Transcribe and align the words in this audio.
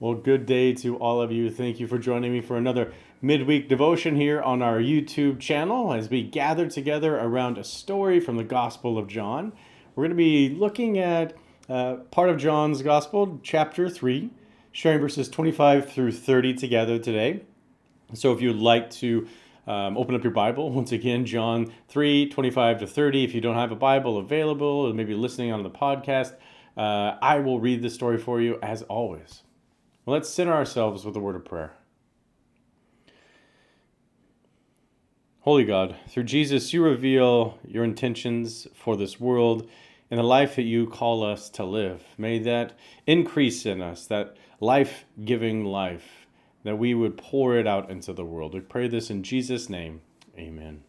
Well, 0.00 0.14
good 0.14 0.46
day 0.46 0.74
to 0.74 0.96
all 0.98 1.20
of 1.20 1.32
you. 1.32 1.50
Thank 1.50 1.80
you 1.80 1.88
for 1.88 1.98
joining 1.98 2.32
me 2.32 2.40
for 2.40 2.56
another 2.56 2.92
midweek 3.20 3.68
devotion 3.68 4.14
here 4.14 4.40
on 4.40 4.62
our 4.62 4.78
YouTube 4.78 5.40
channel 5.40 5.92
as 5.92 6.08
we 6.08 6.22
gather 6.22 6.70
together 6.70 7.18
around 7.18 7.58
a 7.58 7.64
story 7.64 8.20
from 8.20 8.36
the 8.36 8.44
Gospel 8.44 8.96
of 8.96 9.08
John. 9.08 9.52
We're 9.96 10.04
going 10.04 10.10
to 10.10 10.14
be 10.16 10.50
looking 10.50 11.00
at 11.00 11.34
uh, 11.68 11.96
part 12.12 12.28
of 12.28 12.36
John's 12.38 12.80
Gospel, 12.80 13.40
chapter 13.42 13.88
3, 13.88 14.30
sharing 14.70 15.00
verses 15.00 15.28
25 15.28 15.90
through 15.90 16.12
30 16.12 16.54
together 16.54 17.00
today. 17.00 17.42
So 18.14 18.32
if 18.32 18.40
you'd 18.40 18.54
like 18.54 18.90
to 18.90 19.26
um, 19.66 19.98
open 19.98 20.14
up 20.14 20.22
your 20.22 20.32
Bible, 20.32 20.70
once 20.70 20.92
again, 20.92 21.26
John 21.26 21.72
3, 21.88 22.28
25 22.28 22.78
to 22.78 22.86
30. 22.86 23.24
If 23.24 23.34
you 23.34 23.40
don't 23.40 23.56
have 23.56 23.72
a 23.72 23.76
Bible 23.76 24.16
available 24.18 24.64
or 24.64 24.94
maybe 24.94 25.14
listening 25.14 25.50
on 25.50 25.64
the 25.64 25.70
podcast, 25.70 26.34
uh, 26.76 27.18
I 27.20 27.40
will 27.40 27.58
read 27.58 27.82
the 27.82 27.90
story 27.90 28.18
for 28.18 28.40
you 28.40 28.60
as 28.62 28.82
always. 28.82 29.42
Well, 30.08 30.14
let's 30.14 30.30
center 30.30 30.54
ourselves 30.54 31.04
with 31.04 31.16
a 31.16 31.20
word 31.20 31.36
of 31.36 31.44
prayer. 31.44 31.74
Holy 35.40 35.64
God, 35.64 35.96
through 36.08 36.22
Jesus, 36.22 36.72
you 36.72 36.82
reveal 36.82 37.58
your 37.62 37.84
intentions 37.84 38.66
for 38.74 38.96
this 38.96 39.20
world 39.20 39.68
and 40.10 40.18
the 40.18 40.24
life 40.24 40.56
that 40.56 40.62
you 40.62 40.86
call 40.86 41.22
us 41.22 41.50
to 41.50 41.62
live. 41.62 42.04
May 42.16 42.38
that 42.38 42.72
increase 43.06 43.66
in 43.66 43.82
us, 43.82 44.06
that 44.06 44.34
life 44.60 45.04
giving 45.26 45.66
life, 45.66 46.26
that 46.64 46.78
we 46.78 46.94
would 46.94 47.18
pour 47.18 47.58
it 47.58 47.66
out 47.66 47.90
into 47.90 48.14
the 48.14 48.24
world. 48.24 48.54
We 48.54 48.60
pray 48.60 48.88
this 48.88 49.10
in 49.10 49.22
Jesus' 49.22 49.68
name. 49.68 50.00
Amen. 50.38 50.84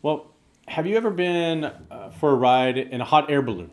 Well, 0.00 0.32
have 0.68 0.86
you 0.86 0.96
ever 0.96 1.10
been 1.10 1.64
uh, 1.64 2.10
for 2.10 2.30
a 2.30 2.36
ride 2.36 2.78
in 2.78 3.00
a 3.00 3.04
hot 3.04 3.32
air 3.32 3.42
balloon? 3.42 3.72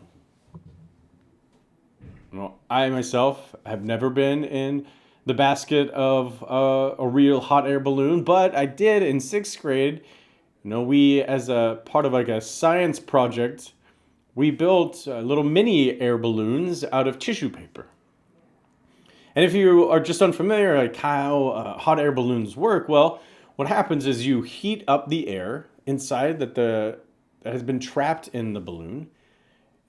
Well, 2.40 2.58
I 2.70 2.88
myself 2.90 3.54
have 3.66 3.84
never 3.84 4.10
been 4.10 4.46
in 4.46 4.88
the 5.26 5.34
basket 5.34 5.90
of 5.90 6.42
uh, 6.42 6.96
a 6.98 7.06
real 7.06 7.42
hot 7.42 7.68
air 7.68 7.82
balloon, 7.82 8.24
but 8.24 8.56
I 8.56 8.66
did 8.66 9.04
in 9.04 9.20
sixth 9.20 9.62
grade. 9.62 10.04
You 10.64 10.70
know, 10.70 10.82
we 10.82 11.22
as 11.22 11.50
a 11.50 11.82
part 11.84 12.06
of 12.06 12.14
like 12.14 12.30
a 12.30 12.40
science 12.40 12.98
project, 12.98 13.74
we 14.36 14.52
built 14.52 15.06
uh, 15.06 15.20
little 15.20 15.44
mini 15.44 16.00
air 16.00 16.18
balloons 16.18 16.86
out 16.94 17.10
of 17.10 17.20
tissue 17.20 17.50
paper. 17.50 17.88
And 19.36 19.44
if 19.44 19.54
you 19.54 19.90
are 19.90 20.00
just 20.00 20.22
unfamiliar, 20.22 20.78
like 20.78 20.96
how 20.96 21.50
uh, 21.50 21.78
hot 21.78 22.00
air 22.00 22.14
balloons 22.14 22.56
work, 22.56 22.88
well, 22.88 23.22
what 23.58 23.68
happens 23.68 24.06
is 24.06 24.26
you 24.26 24.44
heat 24.44 24.86
up 24.88 25.10
the 25.10 25.28
air 25.28 25.68
inside 25.86 26.40
that 26.40 26.56
the 26.56 27.00
that 27.42 27.52
has 27.52 27.64
been 27.64 27.82
trapped 27.82 28.30
in 28.30 28.54
the 28.54 28.62
balloon 28.62 29.10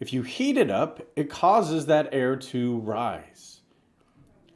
if 0.00 0.12
you 0.12 0.22
heat 0.22 0.56
it 0.56 0.70
up, 0.70 1.00
it 1.14 1.30
causes 1.30 1.86
that 1.86 2.08
air 2.12 2.34
to 2.34 2.78
rise. 2.78 3.60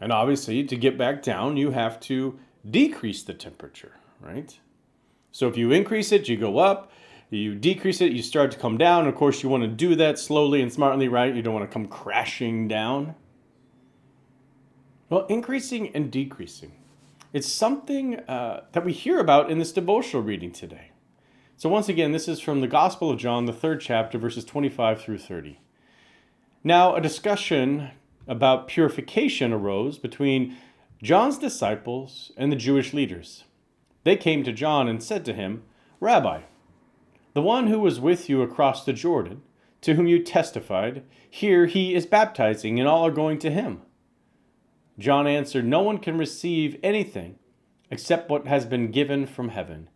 And 0.00 0.11
obviously, 0.11 0.64
to 0.64 0.77
get 0.77 0.98
back 0.98 1.23
down, 1.23 1.56
you 1.56 1.70
have 1.70 2.00
to 2.00 2.39
decrease 2.69 3.23
the 3.23 3.34
temperature, 3.34 3.92
right? 4.20 4.59
So 5.31 5.47
if 5.47 5.56
you 5.56 5.70
increase 5.70 6.11
it, 6.12 6.28
you 6.28 6.37
go 6.37 6.59
up. 6.59 6.91
You 7.31 7.55
decrease 7.55 8.00
it, 8.00 8.12
you 8.12 8.22
start 8.22 8.53
to 8.53 8.59
come 8.59 8.78
down. 8.78 9.09
Of 9.09 9.17
course, 9.17 9.42
you 9.42 9.48
want 9.48 9.65
to 9.65 9.69
do 9.69 9.95
that 9.97 10.19
slowly 10.19 10.62
and 10.62 10.72
smartly, 10.72 11.09
right? 11.09 11.34
You 11.34 11.42
don't 11.42 11.55
want 11.55 11.69
to 11.69 11.72
come 11.72 11.87
crashing 11.87 12.69
down. 12.69 13.15
Well, 15.11 15.27
increasing 15.27 15.94
and 15.94 16.10
decreasing. 16.10 16.72
It's 17.33 17.53
something 17.53 18.21
uh, 18.21 18.65
that 18.72 18.84
we 18.84 18.93
hear 18.93 19.19
about 19.19 19.50
in 19.50 19.59
this 19.59 19.72
devotional 19.72 20.22
reading 20.22 20.53
today. 20.53 20.93
So, 21.64 21.70
once 21.70 21.88
again, 21.88 22.12
this 22.12 22.28
is 22.28 22.41
from 22.41 22.60
the 22.60 22.69
Gospel 22.69 23.10
of 23.10 23.19
John, 23.19 23.47
the 23.47 23.52
third 23.54 23.80
chapter, 23.80 24.19
verses 24.19 24.44
25 24.44 25.00
through 25.00 25.16
30. 25.16 25.58
Now, 26.62 26.94
a 26.94 27.00
discussion 27.00 27.92
about 28.28 28.69
purification 28.69 29.50
arose 29.50 29.97
between 29.97 30.58
John's 31.03 31.38
disciples 31.38 32.32
and 32.36 32.53
the 32.53 32.56
Jewish 32.56 32.92
leaders. 32.92 33.44
They 34.03 34.14
came 34.14 34.44
to 34.44 34.53
John 34.53 34.88
and 34.88 35.03
said 35.03 35.24
to 35.24 35.32
him, 35.32 35.62
Rabbi, 36.00 36.42
the 37.32 37.41
one 37.41 37.69
who 37.69 37.80
was 37.80 37.98
with 37.98 38.28
you 38.28 38.42
across 38.42 38.84
the 38.84 38.92
Jordan, 38.92 39.41
to 39.80 39.94
whom 39.94 40.06
you 40.06 40.22
testified, 40.22 41.03
here 41.30 41.64
he 41.64 41.94
is 41.94 42.04
baptizing, 42.04 42.78
and 42.78 42.86
all 42.86 43.06
are 43.06 43.10
going 43.10 43.38
to 43.38 43.50
him. 43.50 43.80
John 44.98 45.26
answered, 45.26 45.64
No 45.64 45.80
one 45.80 45.97
can 45.97 46.19
receive 46.19 46.78
anything 46.82 47.38
except 47.91 48.28
what 48.28 48.47
has 48.47 48.66
been 48.66 48.91
given 48.91 49.26
from 49.26 49.48
heaven. 49.48 49.88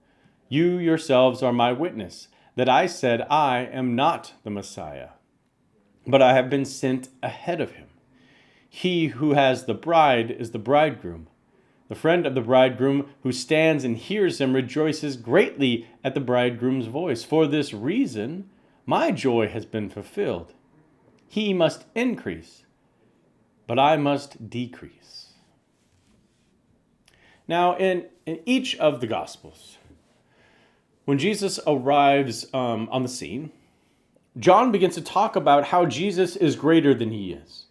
You 0.48 0.78
yourselves 0.78 1.42
are 1.42 1.52
my 1.52 1.72
witness 1.72 2.28
that 2.56 2.68
I 2.68 2.86
said, 2.86 3.26
I 3.30 3.60
am 3.60 3.94
not 3.94 4.32
the 4.42 4.50
Messiah, 4.50 5.10
but 6.06 6.22
I 6.22 6.32
have 6.32 6.48
been 6.48 6.64
sent 6.64 7.08
ahead 7.22 7.60
of 7.60 7.72
him. 7.72 7.88
He 8.68 9.08
who 9.08 9.34
has 9.34 9.64
the 9.64 9.74
bride 9.74 10.30
is 10.30 10.50
the 10.50 10.58
bridegroom. 10.58 11.28
The 11.88 11.94
friend 11.94 12.26
of 12.26 12.34
the 12.34 12.40
bridegroom 12.40 13.08
who 13.22 13.32
stands 13.32 13.84
and 13.84 13.96
hears 13.96 14.40
him 14.40 14.54
rejoices 14.54 15.16
greatly 15.16 15.86
at 16.04 16.14
the 16.14 16.20
bridegroom's 16.20 16.86
voice. 16.86 17.24
For 17.24 17.46
this 17.46 17.72
reason, 17.72 18.50
my 18.84 19.10
joy 19.10 19.48
has 19.48 19.64
been 19.64 19.88
fulfilled. 19.88 20.52
He 21.28 21.52
must 21.54 21.84
increase, 21.94 22.64
but 23.66 23.78
I 23.78 23.96
must 23.96 24.50
decrease. 24.50 25.34
Now, 27.46 27.76
in, 27.76 28.06
in 28.26 28.40
each 28.44 28.76
of 28.76 29.00
the 29.00 29.06
Gospels, 29.06 29.78
when 31.08 31.16
Jesus 31.16 31.58
arrives 31.66 32.44
um, 32.52 32.86
on 32.92 33.02
the 33.02 33.08
scene, 33.08 33.50
John 34.38 34.70
begins 34.70 34.94
to 34.96 35.00
talk 35.00 35.36
about 35.36 35.64
how 35.64 35.86
Jesus 35.86 36.36
is 36.36 36.54
greater 36.54 36.92
than 36.92 37.12
he 37.12 37.32
is. 37.32 37.64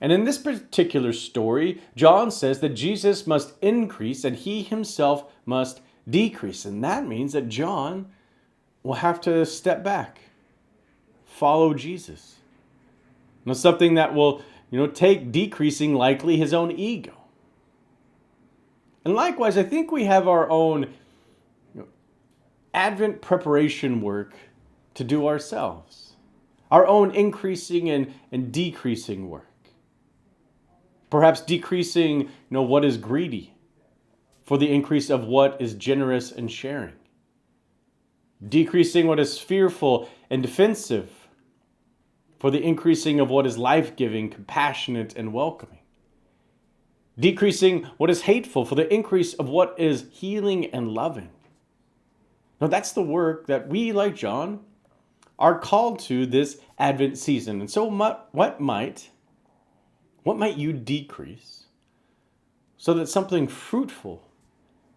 And 0.00 0.10
in 0.10 0.24
this 0.24 0.38
particular 0.38 1.12
story, 1.12 1.82
John 1.94 2.30
says 2.30 2.60
that 2.60 2.70
Jesus 2.70 3.26
must 3.26 3.52
increase 3.60 4.24
and 4.24 4.34
he 4.34 4.62
himself 4.62 5.30
must 5.44 5.82
decrease. 6.08 6.64
And 6.64 6.82
that 6.82 7.06
means 7.06 7.34
that 7.34 7.50
John 7.50 8.10
will 8.82 8.94
have 8.94 9.20
to 9.20 9.44
step 9.44 9.84
back, 9.84 10.20
follow 11.26 11.74
Jesus. 11.74 12.36
Now, 13.44 13.52
something 13.52 13.96
that 13.96 14.14
will, 14.14 14.40
you 14.70 14.78
know, 14.78 14.86
take 14.86 15.30
decreasing 15.30 15.92
likely 15.92 16.38
his 16.38 16.54
own 16.54 16.70
ego. 16.70 17.12
And 19.04 19.12
likewise, 19.12 19.58
I 19.58 19.64
think 19.64 19.92
we 19.92 20.04
have 20.04 20.26
our 20.26 20.48
own 20.48 20.94
Advent 22.72 23.20
preparation 23.20 24.00
work 24.00 24.34
to 24.94 25.04
do 25.04 25.26
ourselves, 25.26 26.14
our 26.70 26.86
own 26.86 27.10
increasing 27.12 27.90
and, 27.90 28.12
and 28.30 28.52
decreasing 28.52 29.28
work. 29.28 29.46
Perhaps 31.10 31.40
decreasing 31.40 32.20
you 32.20 32.28
know, 32.50 32.62
what 32.62 32.84
is 32.84 32.96
greedy 32.96 33.52
for 34.44 34.58
the 34.58 34.72
increase 34.72 35.10
of 35.10 35.24
what 35.24 35.60
is 35.60 35.74
generous 35.74 36.30
and 36.30 36.50
sharing. 36.50 36.94
Decreasing 38.46 39.06
what 39.06 39.20
is 39.20 39.38
fearful 39.38 40.08
and 40.30 40.42
defensive 40.42 41.10
for 42.38 42.50
the 42.50 42.62
increasing 42.62 43.20
of 43.20 43.28
what 43.28 43.46
is 43.46 43.58
life 43.58 43.96
giving, 43.96 44.30
compassionate, 44.30 45.14
and 45.14 45.32
welcoming. 45.32 45.80
Decreasing 47.18 47.84
what 47.98 48.08
is 48.08 48.22
hateful 48.22 48.64
for 48.64 48.76
the 48.76 48.92
increase 48.92 49.34
of 49.34 49.48
what 49.48 49.74
is 49.78 50.06
healing 50.10 50.66
and 50.66 50.88
loving. 50.88 51.30
Now, 52.60 52.66
that's 52.66 52.92
the 52.92 53.02
work 53.02 53.46
that 53.46 53.68
we, 53.68 53.92
like 53.92 54.14
John, 54.14 54.60
are 55.38 55.58
called 55.58 55.98
to 56.00 56.26
this 56.26 56.60
Advent 56.78 57.16
season. 57.16 57.60
And 57.60 57.70
so, 57.70 57.84
what 57.84 58.60
might, 58.60 59.10
what 60.22 60.38
might 60.38 60.56
you 60.56 60.72
decrease 60.72 61.64
so 62.76 62.92
that 62.94 63.08
something 63.08 63.48
fruitful 63.48 64.22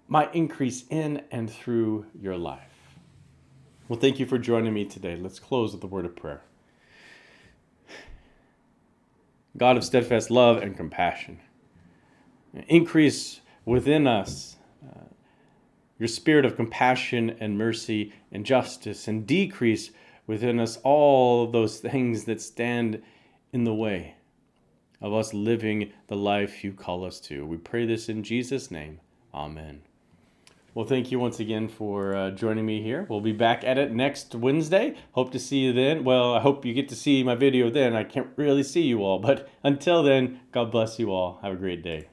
might 0.07 0.35
increase 0.35 0.83
in 0.89 1.23
and 1.31 1.49
through 1.49 2.05
your 2.19 2.37
life? 2.37 2.73
Well, 3.87 3.99
thank 3.99 4.19
you 4.19 4.25
for 4.25 4.37
joining 4.37 4.73
me 4.73 4.85
today. 4.85 5.15
Let's 5.15 5.39
close 5.39 5.73
with 5.73 5.83
a 5.83 5.87
word 5.87 6.05
of 6.05 6.15
prayer. 6.15 6.41
God 9.55 9.77
of 9.77 9.83
steadfast 9.83 10.31
love 10.31 10.57
and 10.57 10.75
compassion, 10.75 11.39
increase 12.67 13.39
within 13.65 14.07
us 14.07 14.57
your 16.03 16.09
spirit 16.09 16.43
of 16.43 16.57
compassion 16.57 17.33
and 17.39 17.57
mercy 17.57 18.11
and 18.29 18.45
justice, 18.45 19.07
and 19.07 19.25
decrease 19.25 19.89
within 20.27 20.59
us 20.59 20.77
all 20.83 21.47
those 21.47 21.79
things 21.79 22.25
that 22.25 22.41
stand 22.41 23.01
in 23.53 23.63
the 23.63 23.73
way 23.73 24.13
of 24.99 25.13
us 25.13 25.33
living 25.33 25.93
the 26.07 26.15
life 26.17 26.61
you 26.61 26.73
call 26.73 27.05
us 27.05 27.21
to. 27.21 27.45
We 27.45 27.55
pray 27.55 27.85
this 27.85 28.09
in 28.09 28.21
Jesus' 28.21 28.69
name. 28.69 28.99
Amen. 29.33 29.83
Well, 30.73 30.85
thank 30.85 31.09
you 31.09 31.19
once 31.19 31.39
again 31.39 31.69
for 31.69 32.13
uh, 32.13 32.31
joining 32.31 32.65
me 32.65 32.81
here. 32.83 33.05
We'll 33.07 33.21
be 33.21 33.31
back 33.31 33.63
at 33.63 33.77
it 33.77 33.93
next 33.93 34.35
Wednesday. 34.35 34.97
Hope 35.13 35.31
to 35.31 35.39
see 35.39 35.59
you 35.59 35.71
then. 35.71 36.03
Well, 36.03 36.33
I 36.33 36.41
hope 36.41 36.65
you 36.65 36.73
get 36.73 36.89
to 36.89 36.97
see 36.97 37.23
my 37.23 37.35
video 37.35 37.69
then. 37.69 37.95
I 37.95 38.03
can't 38.03 38.27
really 38.35 38.63
see 38.63 38.81
you 38.81 39.03
all, 39.03 39.19
but 39.19 39.47
until 39.63 40.03
then, 40.03 40.41
God 40.51 40.69
bless 40.69 40.99
you 40.99 41.13
all. 41.13 41.39
Have 41.41 41.53
a 41.53 41.55
great 41.55 41.81
day. 41.81 42.09